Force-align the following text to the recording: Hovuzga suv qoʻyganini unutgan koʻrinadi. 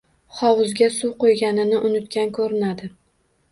Hovuzga 0.37 0.87
suv 0.95 1.11
qoʻyganini 1.25 1.83
unutgan 1.91 2.35
koʻrinadi. 2.41 2.93